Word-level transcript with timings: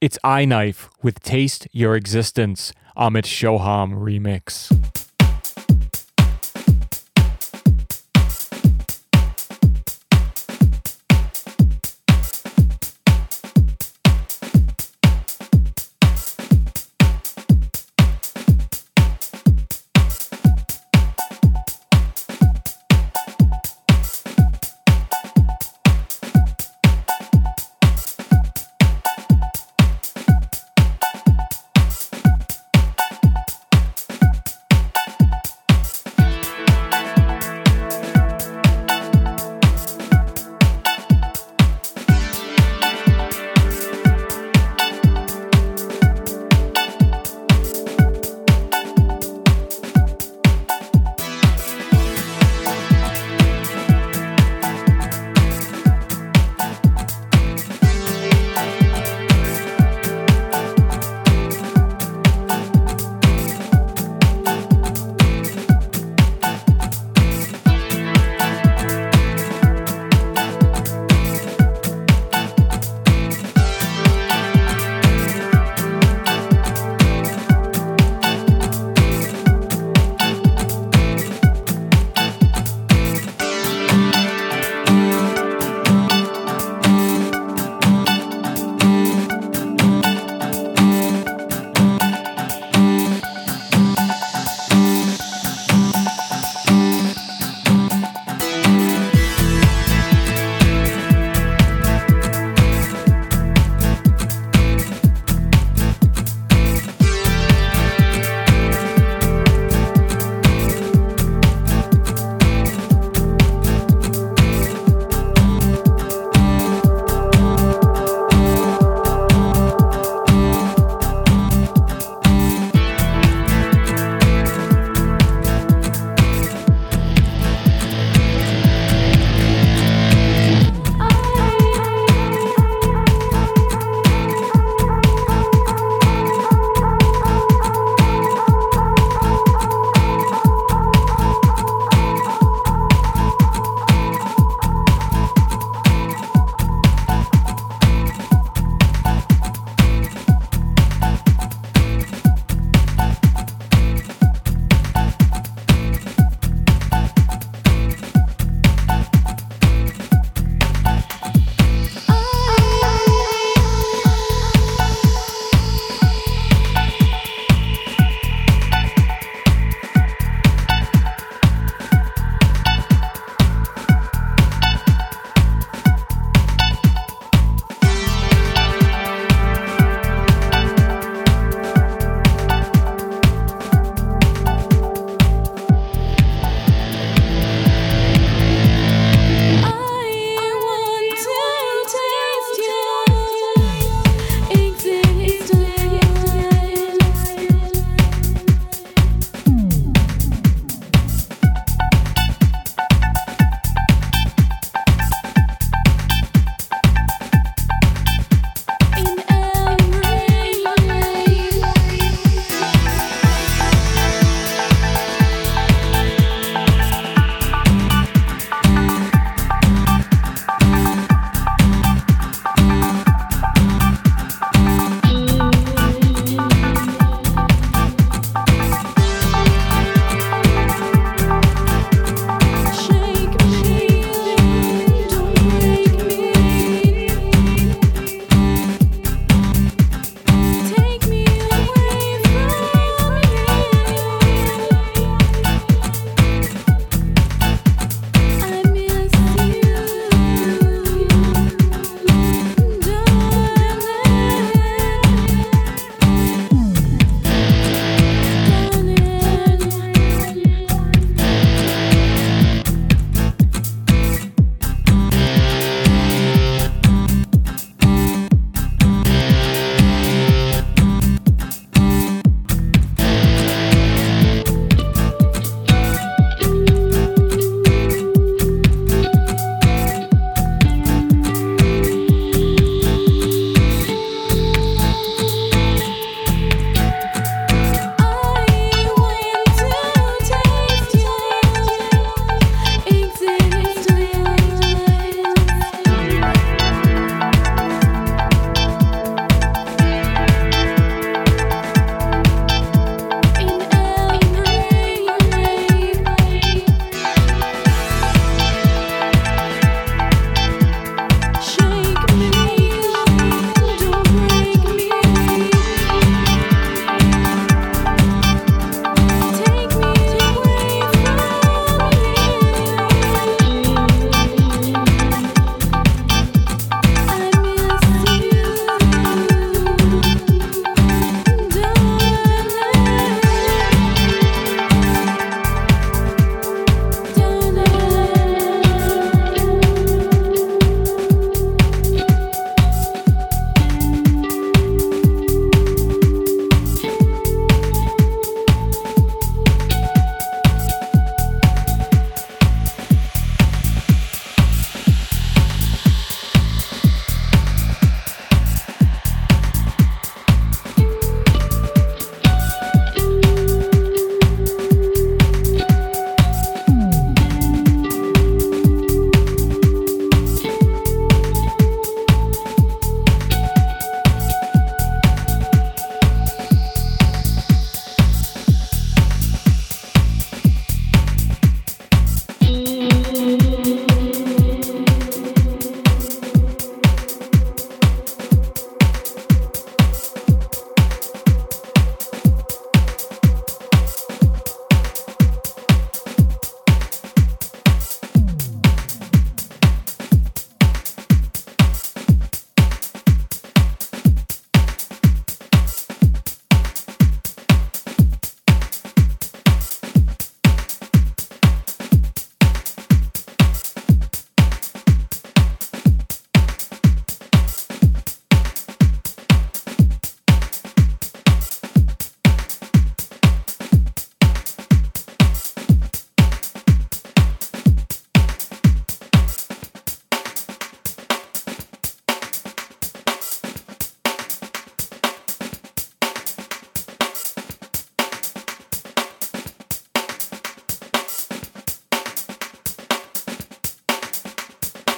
It's 0.00 0.18
Eye 0.24 0.46
Knife 0.46 0.88
with 1.02 1.20
Taste 1.22 1.68
Your 1.72 1.94
Existence, 1.94 2.72
Amit 2.96 3.26
Shoham 3.26 3.98
remix. 3.98 4.99